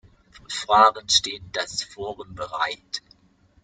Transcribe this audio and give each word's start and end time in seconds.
Für 0.31 0.49
Fragen 0.49 1.07
steht 1.09 1.43
das 1.53 1.83
Forum 1.83 2.33
bereit. 2.33 3.03